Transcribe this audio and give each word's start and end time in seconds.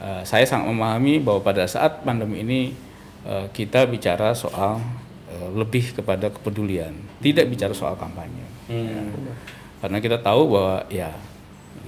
uh, 0.00 0.22
saya 0.24 0.48
sangat 0.48 0.72
memahami 0.72 1.20
bahwa 1.20 1.44
pada 1.44 1.68
saat 1.68 2.00
pandemi 2.02 2.40
ini 2.42 2.60
uh, 3.28 3.46
kita 3.52 3.84
bicara 3.86 4.32
soal 4.32 4.80
uh, 5.28 5.48
lebih 5.52 5.92
kepada 5.92 6.32
kepedulian, 6.32 6.96
tidak 7.20 7.46
bicara 7.52 7.76
soal 7.76 7.94
kampanye. 7.94 8.48
Ya. 8.66 9.04
Karena 9.80 9.98
kita 10.00 10.20
tahu 10.20 10.56
bahwa 10.56 10.84
ya 10.88 11.12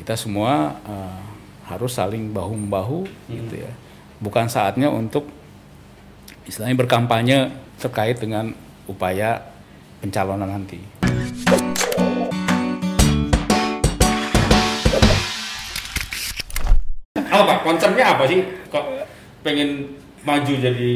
kita 0.00 0.16
semua 0.16 0.76
uh, 0.84 1.20
harus 1.68 1.92
saling 1.96 2.32
bahu 2.32 2.52
membahu 2.56 3.08
gitu 3.28 3.64
ya. 3.64 3.72
Bukan 4.22 4.46
saatnya 4.46 4.92
untuk 4.92 5.26
istilahnya 6.46 6.78
berkampanye 6.78 7.38
terkait 7.78 8.18
dengan 8.22 8.54
upaya 8.86 9.42
pencalonan 10.02 10.50
nanti. 10.50 11.01
Konsepnya 17.72 18.04
apa 18.12 18.28
sih 18.28 18.44
kok 18.68 18.84
pengen 19.40 19.96
maju 20.22 20.52
jadi 20.54 20.94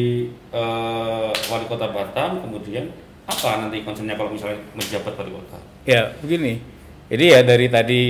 uh, 0.53 1.33
wali 1.49 1.65
kota 1.67 1.89
Batam 1.91 2.45
kemudian 2.45 2.93
apa 3.27 3.59
nanti 3.59 3.83
konsepnya 3.83 4.15
kalau 4.15 4.31
misalnya 4.31 4.61
menjabat 4.77 5.13
wali 5.19 5.33
kota? 5.35 5.59
Ya 5.83 6.15
begini, 6.23 6.63
jadi 7.11 7.25
ya 7.35 7.41
dari 7.43 7.67
tadi 7.67 8.03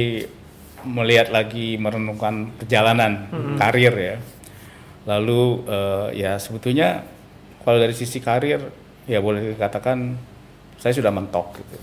melihat 0.85 1.33
lagi 1.33 1.81
merenungkan 1.81 2.53
perjalanan 2.61 3.33
hmm. 3.33 3.57
karir 3.57 3.95
ya, 3.97 4.17
lalu 5.09 5.65
uh, 5.65 6.13
ya 6.13 6.37
sebetulnya 6.37 7.07
kalau 7.65 7.81
dari 7.81 7.97
sisi 7.97 8.21
karir 8.21 8.61
ya 9.09 9.19
boleh 9.25 9.57
dikatakan 9.57 10.21
saya 10.77 10.93
sudah 10.93 11.09
mentok 11.15 11.65
gitu. 11.65 11.79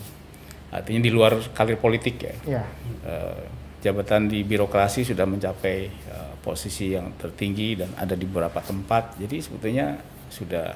Artinya 0.69 1.01
di 1.01 1.11
luar 1.13 1.37
karir 1.57 1.77
politik 1.81 2.21
ya. 2.21 2.35
ya. 2.45 2.63
Uh, 3.01 3.62
jabatan 3.83 4.31
di 4.31 4.47
birokrasi 4.47 5.03
sudah 5.03 5.27
mencapai 5.27 5.91
uh, 6.07 6.33
posisi 6.39 6.95
yang 6.95 7.11
tertinggi 7.19 7.83
dan 7.83 7.91
ada 7.99 8.15
di 8.15 8.23
beberapa 8.23 8.63
tempat. 8.63 9.19
Jadi 9.19 9.43
sebetulnya 9.43 9.99
sudah 10.31 10.71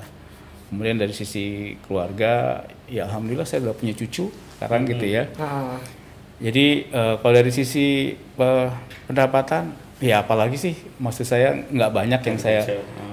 kemudian 0.68 1.00
dari 1.00 1.16
sisi 1.16 1.80
keluarga 1.88 2.68
ya 2.92 3.08
alhamdulillah 3.08 3.48
saya 3.48 3.64
sudah 3.64 3.76
punya 3.80 3.96
cucu 3.96 4.28
sekarang 4.60 4.84
hmm. 4.84 4.92
gitu 4.92 5.06
ya. 5.08 5.24
Uh. 5.40 5.80
Jadi 6.38 6.92
uh, 6.92 7.16
kalau 7.24 7.34
dari 7.34 7.50
sisi 7.56 8.14
uh, 8.38 8.70
pendapatan 9.08 9.72
ya 10.04 10.22
apalagi 10.22 10.60
sih 10.60 10.76
maksud 11.02 11.26
saya 11.26 11.58
nggak 11.58 11.92
banyak 11.96 12.22
yang 12.22 12.38
saya 12.38 12.62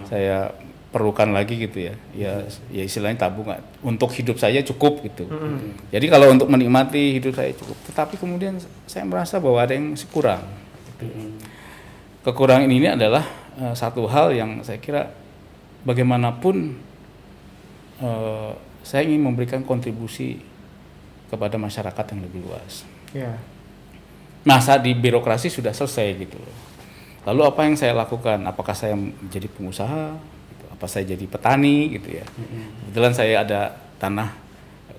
saya 0.04 0.52
perlukan 0.95 1.34
lagi 1.34 1.59
gitu 1.59 1.91
ya. 1.91 1.95
Ya 2.14 2.33
ya 2.70 2.87
istilahnya 2.87 3.27
tabungan 3.27 3.59
untuk 3.83 4.14
hidup 4.14 4.39
saya 4.39 4.62
cukup 4.62 5.03
gitu. 5.03 5.27
Mm-hmm. 5.27 5.91
jadi 5.91 6.06
kalau 6.06 6.31
untuk 6.31 6.47
menikmati 6.47 7.19
hidup 7.19 7.34
saya 7.34 7.50
cukup. 7.50 7.75
Tetapi 7.91 8.14
kemudian 8.14 8.62
saya 8.87 9.03
merasa 9.03 9.42
bahwa 9.42 9.59
ada 9.59 9.75
yang 9.75 9.98
kurang 10.15 10.47
mm-hmm. 11.03 11.31
kekurangan 12.22 12.70
ini 12.70 12.95
adalah 12.95 13.27
uh, 13.59 13.75
satu 13.75 14.06
hal 14.06 14.31
yang 14.31 14.62
saya 14.62 14.78
kira 14.78 15.11
bagaimanapun 15.83 16.78
uh, 17.98 18.55
saya 18.87 19.03
ingin 19.03 19.27
memberikan 19.27 19.67
kontribusi 19.67 20.39
kepada 21.27 21.59
masyarakat 21.59 22.05
yang 22.15 22.20
lebih 22.22 22.47
luas. 22.47 22.87
Yeah. 23.11 23.39
masa 24.45 24.77
di 24.77 24.92
birokrasi 24.92 25.48
sudah 25.48 25.70
selesai 25.70 26.19
gitu 26.19 26.37
lalu 27.25 27.42
apa 27.48 27.61
yang 27.65 27.77
saya 27.77 27.97
lakukan? 27.97 28.45
Apakah 28.45 28.77
saya 28.77 28.92
menjadi 28.92 29.48
pengusaha 29.48 30.17
apa 30.75 30.91
saya 30.91 31.06
jadi 31.14 31.25
petani 31.30 31.94
gitu 31.94 32.19
ya. 32.19 32.27
Kebetulan 32.83 33.12
saya 33.14 33.47
ada 33.47 33.61
tanah 34.03 34.34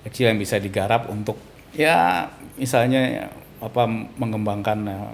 kecil 0.08 0.32
yang 0.32 0.40
bisa 0.40 0.56
digarap 0.56 1.12
untuk 1.12 1.36
ya 1.76 2.26
misalnya 2.56 3.28
apa 3.60 3.84
mengembangkan 4.16 4.78
uh, 4.88 5.12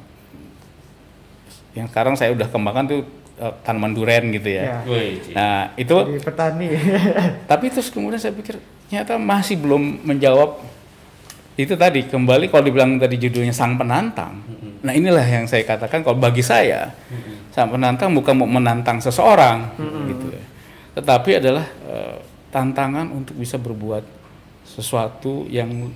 yang 1.75 1.91
sekarang 1.91 2.15
saya 2.15 2.31
udah 2.37 2.47
kembangkan 2.47 2.85
tuh 2.87 3.01
uh, 3.43 3.55
tanaman 3.67 3.97
duren 3.97 4.31
gitu 4.31 4.49
ya. 4.53 4.85
ya. 4.85 5.03
Nah 5.35 5.57
itu 5.75 5.97
jadi 5.97 6.23
petani. 6.23 6.69
tapi 7.51 7.73
terus 7.73 7.91
kemudian 7.91 8.21
saya 8.21 8.37
pikir 8.37 8.63
ternyata 8.87 9.17
masih 9.19 9.59
belum 9.59 10.05
menjawab 10.07 10.61
itu 11.57 11.77
tadi 11.77 12.09
kembali 12.09 12.49
kalau 12.49 12.65
dibilang 12.65 12.97
tadi 12.97 13.17
judulnya 13.21 13.53
sang 13.53 13.77
penantang. 13.77 14.41
Mm-hmm. 14.41 14.73
Nah 14.85 14.93
inilah 14.93 15.25
yang 15.25 15.45
saya 15.49 15.65
katakan 15.65 16.05
kalau 16.05 16.17
bagi 16.17 16.45
saya 16.45 16.93
mm-hmm. 16.93 17.53
sang 17.53 17.69
penantang 17.73 18.13
bukan 18.13 18.35
mau 18.37 18.49
menantang 18.49 19.01
seseorang 19.01 19.73
mm-hmm. 19.81 20.05
gitu 20.13 20.27
ya 20.33 20.52
tetapi 20.93 21.41
adalah 21.41 21.67
uh, 21.89 22.19
tantangan 22.53 23.09
untuk 23.09 23.35
bisa 23.41 23.57
berbuat 23.57 24.05
sesuatu 24.69 25.49
yang 25.49 25.89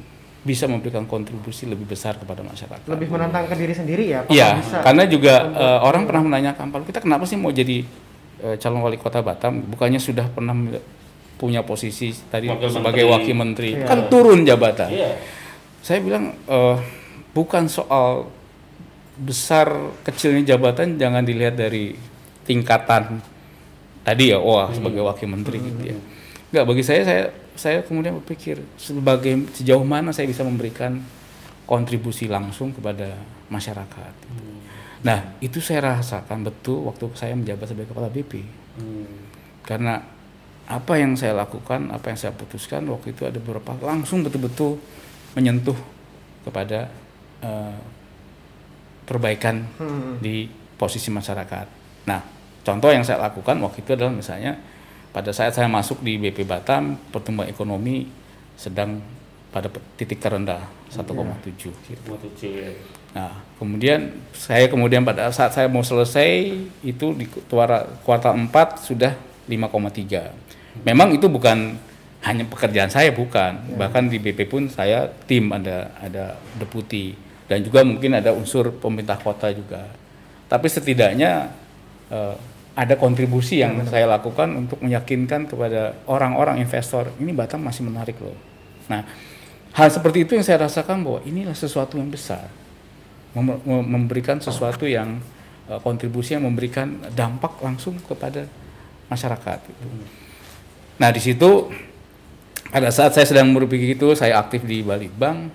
bisa 0.47 0.71
memberikan 0.71 1.05
kontribusi 1.11 1.67
lebih 1.67 1.91
besar 1.91 2.17
kepada 2.17 2.41
masyarakat. 2.47 2.87
Lebih 2.87 3.11
menantang 3.11 3.51
ke 3.51 3.55
diri 3.59 3.75
sendiri 3.75 4.05
ya? 4.07 4.21
Iya, 4.31 4.63
karena 4.81 5.05
juga 5.11 5.43
uh, 5.51 5.81
orang 5.83 6.07
pernah 6.07 6.23
menanyakan, 6.23 6.71
Pak 6.71 6.87
kita 6.87 7.03
kenapa 7.03 7.27
sih 7.27 7.35
mau 7.35 7.51
jadi 7.51 7.83
uh, 8.47 8.55
calon 8.57 8.81
wali 8.87 8.95
kota 8.97 9.21
Batam? 9.27 9.59
Bukannya 9.67 9.99
sudah 9.99 10.31
pernah 10.31 10.55
punya 11.37 11.67
posisi 11.67 12.15
tadi 12.33 12.49
wakil 12.49 12.73
sebagai 12.73 13.05
menteri. 13.05 13.13
wakil 13.13 13.35
menteri, 13.37 13.71
iya. 13.77 13.85
kan 13.91 13.99
turun 14.09 14.47
jabatan. 14.47 14.89
Iya. 14.89 15.11
Saya 15.83 15.99
bilang 16.01 16.33
uh, 16.49 16.79
bukan 17.35 17.67
soal 17.69 18.31
besar 19.19 19.69
kecilnya 20.07 20.57
jabatan, 20.57 20.97
jangan 20.97 21.27
dilihat 21.27 21.59
dari 21.59 21.93
tingkatan 22.47 23.21
tadi 24.07 24.31
ya 24.31 24.39
wah 24.39 24.71
sebagai 24.71 25.03
wakil 25.03 25.27
menteri 25.27 25.59
hmm. 25.59 25.67
gitu 25.67 25.83
ya 25.91 25.97
nggak 26.55 26.65
bagi 26.71 26.83
saya 26.87 27.03
saya 27.03 27.23
saya 27.59 27.79
kemudian 27.83 28.15
berpikir 28.23 28.63
sebagai 28.79 29.35
sejauh 29.51 29.83
mana 29.83 30.15
saya 30.15 30.31
bisa 30.31 30.47
memberikan 30.47 31.03
kontribusi 31.67 32.31
langsung 32.31 32.71
kepada 32.71 33.19
masyarakat 33.51 34.13
gitu. 34.15 34.39
hmm. 34.47 34.59
nah 35.03 35.35
itu 35.43 35.59
saya 35.59 35.99
rasakan 35.99 36.47
betul 36.47 36.87
waktu 36.87 37.11
saya 37.19 37.35
menjabat 37.35 37.67
sebagai 37.67 37.91
kepala 37.91 38.07
BP 38.07 38.47
hmm. 38.79 39.07
karena 39.67 39.99
apa 40.71 40.95
yang 40.99 41.19
saya 41.19 41.35
lakukan 41.35 41.91
apa 41.91 42.15
yang 42.15 42.19
saya 42.19 42.31
putuskan 42.31 42.87
waktu 42.87 43.11
itu 43.11 43.27
ada 43.27 43.43
beberapa 43.43 43.75
langsung 43.83 44.23
betul-betul 44.23 44.79
menyentuh 45.35 45.79
kepada 46.47 46.91
uh, 47.43 47.75
perbaikan 49.03 49.67
hmm. 49.83 50.23
di 50.23 50.47
posisi 50.79 51.11
masyarakat 51.11 51.67
nah 52.07 52.36
Contoh 52.67 52.91
yang 52.91 53.07
saya 53.07 53.23
lakukan 53.23 53.63
waktu 53.63 53.87
itu 53.87 53.95
adalah 53.95 54.11
misalnya 54.11 54.59
pada 55.15 55.31
saat 55.31 55.55
saya 55.55 55.71
masuk 55.71 56.03
di 56.03 56.19
BP 56.19 56.43
Batam 56.43 56.99
pertumbuhan 57.15 57.47
ekonomi 57.47 58.11
sedang 58.59 58.99
pada 59.55 59.71
titik 59.95 60.19
terendah 60.19 60.67
1,7 60.91 61.71
gitu. 61.71 62.11
Ya. 62.43 62.75
Nah, 63.15 63.33
kemudian 63.63 64.19
saya 64.35 64.67
kemudian 64.67 65.07
pada 65.07 65.31
saat 65.31 65.55
saya 65.55 65.71
mau 65.71 65.87
selesai 65.87 66.59
itu 66.83 67.07
di 67.15 67.31
kuartal 68.03 68.35
4 68.35 68.51
sudah 68.83 69.15
5,3. 69.47 70.83
Memang 70.83 71.15
itu 71.15 71.31
bukan 71.31 71.79
hanya 72.27 72.43
pekerjaan 72.51 72.91
saya 72.91 73.15
bukan, 73.15 73.63
ya. 73.71 73.77
bahkan 73.79 74.11
di 74.11 74.19
BP 74.19 74.51
pun 74.51 74.67
saya 74.67 75.07
tim 75.31 75.55
ada 75.55 75.95
ada 76.03 76.35
deputi 76.59 77.15
dan 77.47 77.63
juga 77.63 77.87
mungkin 77.87 78.19
ada 78.19 78.35
unsur 78.35 78.75
pemerintah 78.75 79.17
kota 79.23 79.55
juga. 79.55 79.87
Tapi 80.51 80.67
setidaknya 80.67 81.55
eh, 82.11 82.37
ada 82.77 82.93
kontribusi 83.01 83.65
yang 83.65 83.81
ya, 83.81 83.89
saya 83.89 84.05
lakukan 84.05 84.53
untuk 84.53 84.85
meyakinkan 84.85 85.49
kepada 85.49 85.97
orang-orang 86.05 86.61
investor 86.61 87.09
ini 87.17 87.33
Batam 87.33 87.65
masih 87.65 87.89
menarik 87.89 88.21
loh. 88.21 88.37
Nah, 88.93 89.01
hal 89.73 89.89
seperti 89.89 90.29
itu 90.29 90.37
yang 90.37 90.45
saya 90.45 90.69
rasakan 90.69 91.01
bahwa 91.01 91.25
inilah 91.25 91.57
sesuatu 91.57 91.97
yang 91.97 92.13
besar, 92.13 92.53
Mem 93.33 93.65
memberikan 93.65 94.37
sesuatu 94.45 94.85
yang 94.85 95.25
uh, 95.73 95.81
kontribusi 95.81 96.37
yang 96.37 96.45
memberikan 96.45 97.01
dampak 97.17 97.57
langsung 97.65 97.97
kepada 98.05 98.45
masyarakat. 99.09 99.59
Gitu. 99.65 99.85
Nah, 101.01 101.09
di 101.09 101.21
situ 101.25 101.73
pada 102.69 102.93
saat 102.93 103.17
saya 103.17 103.25
sedang 103.25 103.57
berpikir 103.57 103.97
itu, 103.97 104.13
saya 104.13 104.37
aktif 104.37 104.69
di 104.69 104.85
Balitbang, 104.85 105.49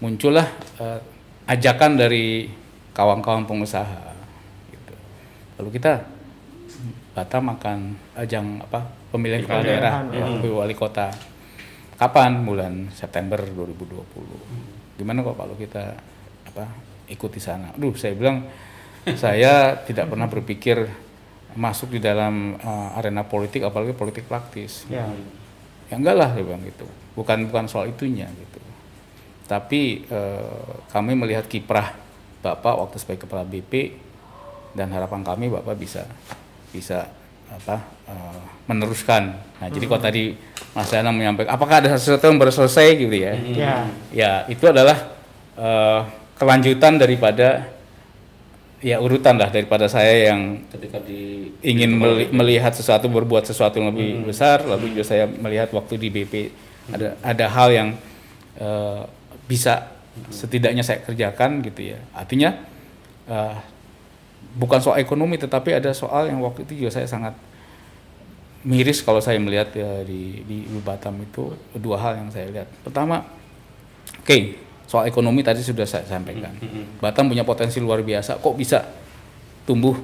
muncullah 0.00 0.48
uh, 0.80 1.00
ajakan 1.44 2.00
dari 2.00 2.48
kawan-kawan 2.96 3.44
pengusaha. 3.44 4.16
Gitu. 4.72 4.94
Lalu 5.60 5.70
kita 5.76 6.13
Batam 7.14 7.46
akan 7.54 7.94
ajang 8.18 8.58
apa 8.66 8.82
pemilihan 9.14 9.46
kepala 9.46 9.62
daerah 9.62 10.02
ya, 10.10 10.26
wali 10.50 10.74
kota. 10.74 11.14
Kapan? 11.94 12.42
Bulan 12.42 12.90
September 12.90 13.38
2020. 13.38 14.98
Gimana 14.98 15.22
kok 15.22 15.38
kalau 15.38 15.54
kita 15.54 15.94
apa 16.50 16.66
ikut 17.06 17.30
di 17.30 17.38
sana? 17.38 17.70
Aduh, 17.70 17.94
saya 17.94 18.18
bilang 18.18 18.42
saya 19.22 19.78
tidak 19.86 20.10
pernah 20.10 20.26
berpikir 20.26 20.90
masuk 21.54 21.94
di 21.94 22.02
dalam 22.02 22.58
uh, 22.58 22.98
arena 22.98 23.22
politik 23.22 23.62
apalagi 23.62 23.94
politik 23.94 24.26
praktis. 24.26 24.82
Ya. 24.90 25.06
ya 25.86 25.94
enggak 25.94 26.18
lah 26.18 26.30
dia 26.34 26.42
bilang 26.42 26.66
gitu. 26.66 26.90
Bukan 27.14 27.46
bukan 27.46 27.70
soal 27.70 27.94
itunya 27.94 28.26
gitu. 28.26 28.58
Tapi 29.46 30.02
uh, 30.10 30.82
kami 30.90 31.14
melihat 31.14 31.46
kiprah 31.46 31.94
Bapak 32.42 32.74
waktu 32.76 32.98
sebagai 32.98 33.24
kepala 33.24 33.46
BP 33.46 33.96
dan 34.74 34.90
harapan 34.90 35.22
kami 35.22 35.46
Bapak 35.48 35.78
bisa 35.78 36.04
bisa 36.74 37.06
apa 37.46 37.86
uh, 38.10 38.42
meneruskan. 38.66 39.38
Nah, 39.62 39.70
hmm. 39.70 39.74
jadi 39.78 39.84
kalau 39.86 40.02
tadi 40.02 40.24
Mas 40.74 40.90
Dana 40.90 41.14
menyampaikan 41.14 41.54
apakah 41.54 41.78
ada 41.78 41.94
sesuatu 41.94 42.26
yang 42.26 42.42
baru 42.42 42.50
selesai 42.50 42.98
gitu 42.98 43.14
ya? 43.14 43.32
Hmm. 43.38 43.54
Ya, 43.54 43.74
ya 44.10 44.30
itu 44.50 44.66
adalah 44.66 45.14
uh, 45.54 46.02
kelanjutan 46.34 46.98
daripada 46.98 47.70
ya 48.84 49.00
urutan 49.00 49.40
lah 49.40 49.48
daripada 49.48 49.88
saya 49.88 50.28
yang 50.34 50.60
ketika 50.68 51.00
di 51.00 51.48
ingin 51.64 51.96
di- 51.96 51.96
meli- 51.96 52.30
melihat 52.36 52.76
sesuatu 52.76 53.08
berbuat 53.08 53.48
sesuatu 53.48 53.80
yang 53.80 53.96
lebih 53.96 54.28
besar 54.28 54.60
lalu 54.68 54.92
juga 54.92 55.08
saya 55.08 55.24
melihat 55.24 55.72
waktu 55.72 55.96
di 55.96 56.12
BP 56.12 56.52
ada 56.92 57.16
ada 57.24 57.46
hal 57.48 57.68
yang 57.72 57.88
eh, 58.60 59.00
bisa 59.48 59.88
setidaknya 60.28 60.84
saya 60.84 61.00
kerjakan 61.00 61.64
gitu 61.64 61.96
ya 61.96 61.98
artinya 62.12 62.60
eh, 63.24 63.56
bukan 64.52 64.78
soal 64.78 65.00
ekonomi 65.00 65.34
tetapi 65.36 65.72
ada 65.72 65.90
soal 65.90 66.28
yang 66.28 66.38
waktu 66.40 66.62
itu 66.62 66.84
juga 66.84 67.00
saya 67.00 67.08
sangat 67.08 67.34
miris 68.64 69.04
kalau 69.04 69.20
saya 69.20 69.36
melihat 69.36 69.68
ya 69.76 70.00
di 70.02 70.40
di 70.42 70.56
Batam 70.80 71.20
itu 71.20 71.52
dua 71.76 72.00
hal 72.00 72.24
yang 72.24 72.28
saya 72.32 72.48
lihat 72.48 72.68
pertama 72.80 73.24
oke 74.24 74.38
soal 74.84 75.04
ekonomi 75.04 75.44
tadi 75.44 75.60
sudah 75.60 75.84
saya 75.84 76.04
sampaikan 76.04 76.52
Mm-mm. 76.56 77.00
Batam 77.00 77.28
punya 77.28 77.44
potensi 77.44 77.76
luar 77.76 78.00
biasa 78.00 78.40
kok 78.40 78.54
bisa 78.56 78.84
tumbuh 79.64 79.96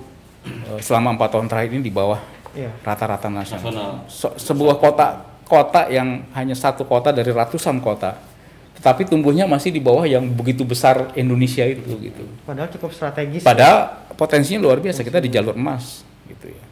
eh, 0.44 0.80
selama 0.80 1.16
empat 1.16 1.36
tahun 1.36 1.48
terakhir 1.48 1.70
ini 1.76 1.84
di 1.84 1.92
bawah 1.92 2.20
Iya. 2.50 2.66
rata-rata 2.82 3.30
nasional. 3.30 3.62
Nasional. 3.62 3.90
So- 4.10 4.34
sebuah 4.34 4.82
kota 4.82 5.22
kota 5.46 5.86
yang 5.86 6.26
hanya 6.34 6.58
satu 6.58 6.82
kota 6.82 7.14
dari 7.14 7.30
ratusan 7.30 7.78
kota, 7.78 8.18
tetapi 8.74 9.06
tumbuhnya 9.06 9.46
masih 9.46 9.70
di 9.70 9.78
bawah 9.78 10.02
yang 10.02 10.26
begitu 10.26 10.66
besar 10.66 11.14
Indonesia 11.14 11.62
itu 11.62 11.86
gitu. 12.02 12.26
Padahal 12.42 12.66
cukup 12.74 12.90
strategis. 12.90 13.46
Padahal 13.46 14.02
potensinya 14.20 14.60
luar 14.60 14.84
biasa 14.84 15.00
kita 15.00 15.16
di 15.16 15.32
jalur 15.32 15.56
emas 15.56 16.04
gitu 16.28 16.52
ya. 16.52 16.64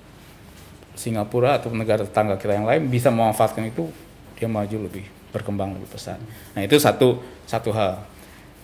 Singapura 0.93 1.57
atau 1.57 1.73
negara 1.73 2.05
tetangga 2.05 2.37
kita 2.37 2.61
yang 2.61 2.69
lain 2.69 2.93
bisa 2.93 3.09
memanfaatkan 3.09 3.65
itu 3.73 3.89
dia 4.37 4.45
maju 4.45 4.85
lebih 4.85 5.09
berkembang 5.33 5.73
lebih 5.73 5.89
pesat. 5.89 6.21
Nah 6.53 6.61
itu 6.61 6.77
satu 6.77 7.25
satu 7.49 7.73
hal. 7.73 8.05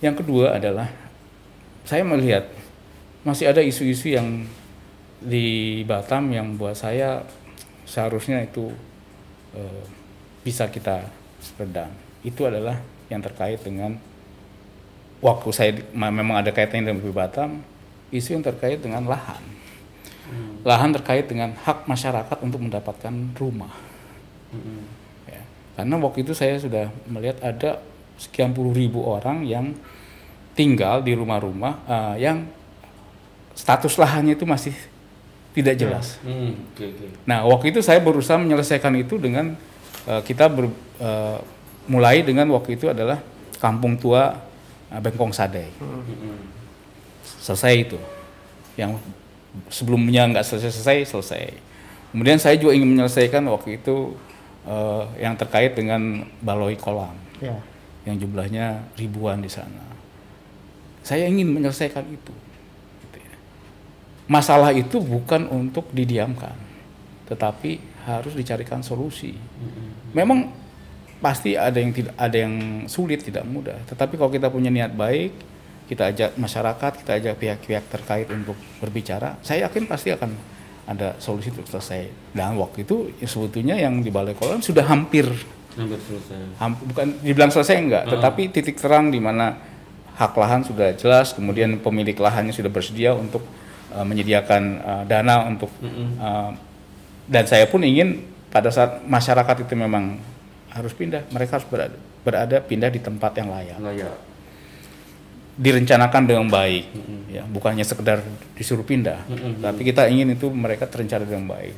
Yang 0.05 0.21
kedua 0.21 0.61
adalah 0.61 0.93
saya 1.81 2.05
melihat 2.05 2.45
masih 3.25 3.49
ada 3.49 3.65
isu-isu 3.65 4.13
yang 4.13 4.45
di 5.17 5.81
Batam 5.89 6.29
yang 6.29 6.53
buat 6.53 6.77
saya 6.77 7.25
seharusnya 7.89 8.45
itu 8.45 8.69
eh, 9.57 9.83
bisa 10.45 10.69
kita 10.69 11.09
redam. 11.57 11.89
Itu 12.21 12.45
adalah 12.45 12.77
yang 13.09 13.25
terkait 13.25 13.65
dengan 13.65 13.97
waktu 15.25 15.49
saya 15.49 15.71
memang 15.93 16.37
ada 16.37 16.53
kaitannya 16.53 16.93
dengan 16.93 17.13
Batam, 17.15 17.65
isu 18.13 18.37
yang 18.37 18.43
terkait 18.45 18.81
dengan 18.81 19.05
lahan. 19.05 19.41
Lahan 20.65 20.89
terkait 20.97 21.29
dengan 21.29 21.53
hak 21.53 21.85
masyarakat 21.85 22.37
untuk 22.41 22.57
mendapatkan 22.57 23.13
rumah. 23.37 23.69
Mm-mm. 24.49 24.81
Ya. 25.29 25.45
Karena 25.77 26.01
waktu 26.01 26.25
itu 26.25 26.33
saya 26.33 26.57
sudah 26.57 26.89
melihat 27.05 27.37
ada 27.45 27.77
sekian 28.17 28.49
puluh 28.49 28.73
ribu 28.73 29.05
orang 29.05 29.45
yang 29.45 29.77
tinggal 30.57 31.05
di 31.05 31.13
rumah-rumah 31.13 31.85
eh, 31.85 32.25
yang 32.25 32.49
status 33.53 34.01
lahannya 34.01 34.33
itu 34.33 34.49
masih 34.49 34.73
tidak 35.53 35.77
jelas. 35.77 36.17
Hmm, 36.25 36.57
oke 36.73 36.83
oke. 36.83 37.07
Nah, 37.29 37.45
waktu 37.45 37.69
itu 37.69 37.79
saya 37.85 38.01
berusaha 38.01 38.41
menyelesaikan 38.41 38.97
itu 38.97 39.21
dengan 39.21 39.53
eh, 40.09 40.21
kita 40.25 40.49
ber- 40.49 40.73
eh, 40.97 41.37
mulai 41.85 42.25
dengan 42.25 42.49
waktu 42.49 42.81
itu 42.81 42.89
adalah 42.89 43.21
kampung 43.61 43.93
tua 44.01 44.41
Bengkong 44.89 45.35
Sadai. 45.35 45.69
Mm-mm. 45.77 46.54
Selesai 47.39 47.73
itu. 47.75 47.99
Yang 48.75 48.99
sebelumnya 49.71 50.27
nggak 50.29 50.45
selesai-selesai, 50.45 51.07
selesai. 51.07 51.43
Kemudian 52.11 52.39
saya 52.39 52.55
juga 52.55 52.75
ingin 52.75 52.95
menyelesaikan 52.95 53.43
waktu 53.51 53.79
itu 53.79 54.15
eh, 54.67 55.03
yang 55.19 55.35
terkait 55.35 55.75
dengan 55.75 56.23
baloi 56.39 56.75
kolam 56.79 57.13
Ya. 57.43 57.59
yang 58.07 58.15
jumlahnya 58.15 58.87
ribuan 58.95 59.43
di 59.43 59.51
sana. 59.51 59.83
Saya 61.03 61.27
ingin 61.27 61.51
menyelesaikan 61.51 62.07
itu. 62.07 62.33
Gitu 63.03 63.17
ya. 63.19 63.35
Masalah 64.25 64.71
itu 64.71 64.97
bukan 65.03 65.45
untuk 65.51 65.91
didiamkan, 65.91 66.55
tetapi 67.27 67.77
harus 68.07 68.33
dicarikan 68.33 68.79
solusi. 68.81 69.35
Memang 70.15 70.49
pasti 71.19 71.57
ada 71.59 71.75
yang 71.75 71.91
tidak 71.91 72.15
ada 72.15 72.37
yang 72.37 72.55
sulit, 72.87 73.21
tidak 73.21 73.43
mudah. 73.45 73.77
Tetapi 73.85 74.15
kalau 74.15 74.31
kita 74.31 74.47
punya 74.49 74.71
niat 74.71 74.95
baik, 74.95 75.35
kita 75.85 76.09
ajak 76.09 76.29
masyarakat, 76.37 76.91
kita 77.05 77.11
ajak 77.21 77.33
pihak-pihak 77.37 77.83
terkait 77.89 78.27
untuk 78.33 78.57
berbicara, 78.81 79.37
saya 79.45 79.69
yakin 79.69 79.85
pasti 79.85 80.09
akan 80.13 80.33
ada 80.85 81.17
solusi 81.17 81.49
untuk 81.53 81.65
selesai. 81.69 82.33
Dan 82.33 82.57
waktu 82.57 82.85
itu 82.85 83.13
ya 83.17 83.27
sebetulnya 83.29 83.75
yang 83.77 84.01
di 84.01 84.09
Balai 84.13 84.37
Kolam 84.37 84.61
sudah 84.61 84.85
hampir 84.85 85.25
Hampir 85.75 85.99
selesai. 85.99 86.55
Ham- 86.63 86.79
bukan 86.87 87.07
dibilang 87.19 87.51
selesai 87.51 87.75
enggak, 87.75 88.03
tetapi 88.07 88.47
titik 88.47 88.79
terang 88.79 89.11
di 89.11 89.19
mana 89.19 89.59
hak 90.15 90.31
lahan 90.31 90.63
sudah 90.63 90.95
jelas, 90.95 91.35
kemudian 91.35 91.83
pemilik 91.83 92.15
lahannya 92.15 92.55
sudah 92.55 92.71
bersedia 92.71 93.11
untuk 93.11 93.43
uh, 93.91 94.05
menyediakan 94.07 94.63
uh, 94.79 95.03
dana 95.03 95.43
untuk 95.43 95.67
uh, 95.83 96.55
dan 97.27 97.43
saya 97.43 97.67
pun 97.67 97.83
ingin 97.83 98.23
pada 98.47 98.71
saat 98.71 99.03
masyarakat 99.03 99.67
itu 99.67 99.75
memang 99.75 100.15
harus 100.71 100.95
pindah, 100.95 101.27
mereka 101.35 101.59
harus 101.59 101.67
berada, 101.67 101.97
berada 102.23 102.57
pindah 102.63 102.87
di 102.87 103.03
tempat 103.03 103.35
yang 103.35 103.51
layak, 103.51 103.75
Layak. 103.83 104.15
Direncanakan 105.55 106.27
dengan 106.27 106.47
baik, 106.51 106.91
ya 107.31 107.47
bukannya 107.47 107.87
sekedar 107.87 108.19
disuruh 108.59 108.83
pindah, 108.83 109.23
tapi 109.63 109.87
kita 109.87 110.11
ingin 110.11 110.35
itu 110.35 110.51
mereka 110.51 110.83
terencana 110.83 111.23
dengan 111.23 111.47
baik, 111.47 111.75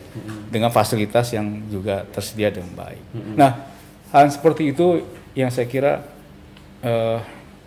dengan 0.49 0.69
fasilitas 0.73 1.29
yang 1.33 1.45
juga 1.69 2.01
tersedia 2.09 2.49
dengan 2.49 2.73
baik. 2.73 3.01
Nah, 3.37 3.69
hal 4.09 4.33
seperti 4.33 4.73
itu 4.73 5.05
yang 5.37 5.53
saya 5.53 5.69
kira 5.69 6.01
eh, 6.81 7.19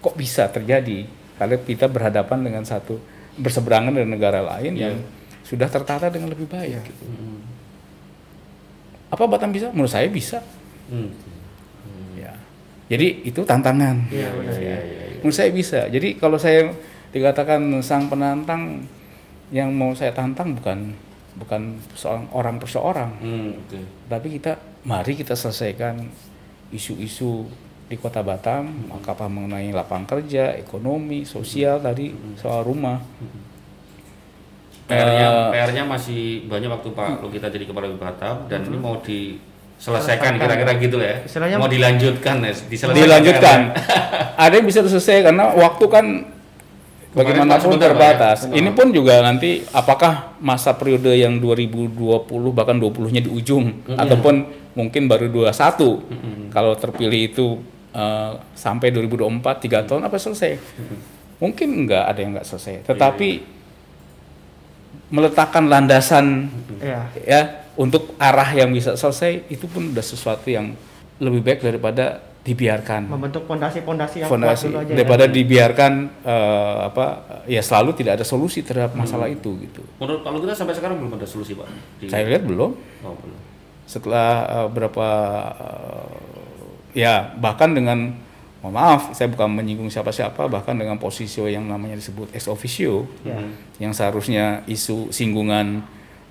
kok 0.03 0.15
bisa 0.19 0.51
terjadi 0.51 1.07
kalau 1.39 1.57
kita 1.63 1.87
berhadapan 1.87 2.43
dengan 2.43 2.65
satu 2.67 2.99
berseberangan 3.39 3.95
dengan 3.95 4.13
negara 4.19 4.41
lain 4.43 4.75
yang 4.77 4.95
sudah 5.47 5.71
tertata 5.71 6.11
dengan 6.11 6.31
lebih 6.35 6.51
baik. 6.51 6.85
gitu. 6.85 7.05
Apa 9.11 9.27
Batam 9.27 9.51
bisa? 9.51 9.71
Menurut 9.75 9.91
saya 9.91 10.07
bisa. 10.07 10.39
Hmm. 10.91 11.11
Ya. 12.15 12.35
Jadi 12.91 13.27
itu 13.27 13.43
tantangan. 13.43 14.07
Iya, 14.11 14.29
benar. 14.31 14.55
Iya, 14.59 14.79
iya, 14.79 15.03
iya. 15.10 15.10
Menurut 15.21 15.37
saya 15.37 15.51
bisa. 15.51 15.81
Jadi 15.87 16.17
kalau 16.17 16.37
saya 16.37 16.71
dikatakan 17.11 17.61
sang 17.81 18.07
penantang 18.07 18.85
yang 19.51 19.71
mau 19.71 19.91
saya 19.93 20.11
tantang 20.11 20.55
bukan 20.55 20.95
bukan 21.33 21.75
seorang 21.93 22.27
orang 22.31 22.55
per 22.59 22.69
seorang, 22.69 23.11
Hmm, 23.19 23.51
oke. 23.57 23.79
tapi 24.07 24.35
kita 24.35 24.55
mari 24.83 25.15
kita 25.15 25.33
selesaikan 25.33 26.07
isu-isu 26.71 27.47
di 27.87 27.97
Kota 27.97 28.21
Batam, 28.21 28.87
apakah 28.89 29.27
mengenai 29.27 29.71
lapangan 29.71 30.07
kerja, 30.07 30.55
ekonomi, 30.55 31.23
sosial 31.25 31.79
tadi 31.81 32.11
soal 32.37 32.63
rumah. 32.63 33.03
PR-nya 34.87 35.27
Eh, 35.27 35.51
PR-nya 35.53 35.85
masih 35.87 36.47
banyak 36.47 36.67
waktu 36.67 36.89
Pak 36.91 37.23
Lugita 37.23 37.47
jadi 37.47 37.63
kepala 37.63 37.87
Batam 37.95 38.47
dan 38.47 38.67
ini 38.67 38.75
mau 38.75 38.99
diselesaikan 38.99 39.39
Selesaikan. 39.81 40.37
kira-kira 40.37 40.73
gitu 40.77 41.01
ya. 41.01 41.25
Istilahnya- 41.25 41.57
mau 41.57 41.65
dilanjutkan 41.67 42.37
ya, 42.39 42.53
diselesaikan. 42.53 43.01
dilanjutkan. 43.01 43.59
Ada 44.45 44.55
yang 44.55 44.67
bisa 44.67 44.85
selesai 44.85 45.25
karena 45.25 45.45
waktu 45.51 45.85
kan 45.87 46.07
bagaimanapun 47.11 47.75
sebentar, 47.75 47.89
Pak, 47.89 47.97
terbatas. 47.97 48.39
ya. 48.45 48.55
Ini 48.55 48.71
pun 48.71 48.93
juga 48.93 49.19
nanti 49.19 49.65
apakah 49.67 50.37
masa 50.39 50.71
periode 50.73 51.11
yang 51.11 51.41
2020 51.41 51.97
bahkan 52.51 52.77
20-nya 52.77 53.19
di 53.19 53.31
ujung 53.31 53.73
ataupun 53.91 54.35
mungkin 54.73 55.09
baru 55.09 55.27
21 55.27 56.07
kalau 56.49 56.73
terpilih 56.75 57.21
itu 57.27 57.47
eh, 57.91 58.33
sampai 58.53 58.93
2024 58.93 59.27
tiga 59.59 59.83
tahun 59.83 60.07
apa 60.07 60.15
selesai? 60.15 60.61
Mungkin 61.39 61.69
enggak 61.81 62.05
ada 62.05 62.19
yang 62.21 62.31
enggak 62.31 62.47
selesai. 62.47 62.85
Tetapi 62.85 63.29
meletakkan 65.11 65.67
landasan 65.67 66.47
Iya. 66.79 67.01
ya 67.21 67.43
untuk 67.81 68.13
arah 68.17 68.53
yang 68.53 68.69
bisa 68.69 68.93
selesai 68.93 69.49
itu 69.49 69.65
pun 69.65 69.89
udah 69.89 70.05
sesuatu 70.05 70.45
yang 70.47 70.77
lebih 71.17 71.41
baik 71.41 71.61
daripada 71.61 72.21
dibiarkan 72.41 73.05
Membentuk 73.07 73.45
pondasi-pondasi 73.45 74.17
yang 74.19 74.29
fondasi 74.29 74.65
kuat 74.67 74.73
dulu 74.73 74.81
aja. 74.83 74.93
daripada 74.95 75.25
ya. 75.25 75.31
dibiarkan 75.31 75.93
eh, 76.23 76.77
apa 76.87 77.05
ya 77.45 77.61
selalu 77.61 77.91
tidak 77.95 78.17
ada 78.17 78.25
solusi 78.25 78.61
terhadap 78.61 78.93
masalah 78.95 79.29
itu 79.29 79.61
gitu. 79.61 79.85
Menurut 79.97 80.21
Pak 80.21 80.31
Lugita 80.31 80.55
sampai 80.55 80.73
sekarang 80.73 80.97
belum 80.97 81.17
ada 81.17 81.25
solusi 81.25 81.53
Pak. 81.53 81.69
Di- 81.97 82.09
Saya 82.09 82.25
lihat 82.27 82.45
belum 82.45 82.73
Oh, 83.01 83.13
belum. 83.15 83.39
setelah 83.85 84.29
eh, 84.47 84.69
berapa 84.71 85.09
eh, 85.59 86.17
ya 86.97 87.15
bahkan 87.35 87.71
dengan 87.71 88.17
mohon 88.61 88.75
maaf 88.75 89.13
saya 89.13 89.29
bukan 89.29 89.49
menyinggung 89.51 89.89
siapa-siapa 89.89 90.45
bahkan 90.47 90.77
dengan 90.77 90.97
posisi 90.97 91.41
yang 91.43 91.65
namanya 91.65 91.97
disebut 91.97 92.29
ex 92.31 92.45
officio 92.47 93.05
Ya. 93.21 93.41
yang 93.79 93.93
seharusnya 93.93 94.65
isu 94.67 95.09
singgungan 95.11 95.81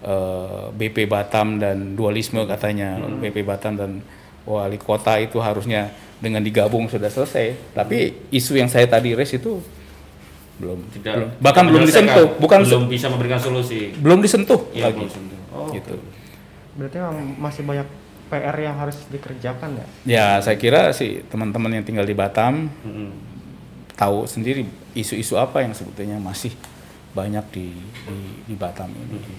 eh, 0.01 0.65
BP 0.71 1.05
Batam 1.05 1.57
dan 1.57 1.93
dualisme 1.93 2.43
katanya 2.43 2.97
BP 3.19 3.43
Batam 3.43 3.75
dan 3.75 3.91
wali 4.43 4.75
kota 4.75 5.17
itu 5.17 5.37
harusnya 5.37 5.91
dengan 6.17 6.41
digabung 6.41 6.87
sudah 6.87 7.07
selesai 7.07 7.71
tapi 7.71 8.11
isu 8.29 8.55
yang 8.55 8.67
saya 8.67 8.83
tadi 8.85 9.13
raise 9.13 9.33
itu 9.33 9.59
belum, 10.57 10.79
Tidak 10.91 11.13
belum 11.15 11.29
bahkan 11.39 11.63
belum 11.63 11.83
disentuh 11.83 12.35
bukan 12.35 12.59
belum 12.61 12.83
bisa 12.85 13.07
memberikan 13.07 13.39
solusi. 13.39 13.95
belum 13.95 14.19
disentuh 14.19 14.59
Iya, 14.71 14.91
lagi 14.91 14.99
belum 14.99 15.11
sentuh. 15.11 15.39
Oh, 15.49 15.67
gitu 15.71 15.95
Berarti 16.75 16.97
masih 17.35 17.63
banyak 17.63 17.87
PR 18.29 18.55
yang 18.55 18.75
harus 18.77 18.99
dikerjakan 19.07 19.69
ya. 19.73 19.85
ya 20.05 20.27
saya 20.39 20.55
kira 20.55 20.91
sih 20.91 21.23
teman-teman 21.25 21.73
yang 21.73 21.83
tinggal 21.83 22.03
di 22.03 22.13
Batam 22.13 22.67
Mm-mm. 22.83 23.09
tahu 23.95 24.27
sendiri 24.27 24.63
isu-isu 24.91 25.33
apa 25.33 25.63
yang 25.63 25.71
sebetulnya 25.71 26.19
masih 26.19 26.51
banyak 27.09 27.41
di 27.49 27.71
di, 28.05 28.17
di 28.45 28.55
Batam 28.55 28.91
ini. 28.91 29.38